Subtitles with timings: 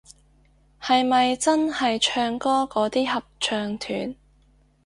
[0.81, 4.15] 係咪真係唱歌嗰啲合唱團